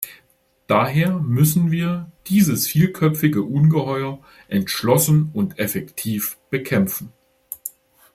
Daher 0.65 1.19
müssen 1.19 1.69
wir 1.69 2.11
dieses 2.25 2.65
vielköpfige 2.65 3.43
Ungeheuer 3.43 4.19
entschlossen 4.47 5.29
und 5.31 5.59
effektiv 5.59 6.39
bekämpfen. 6.49 7.13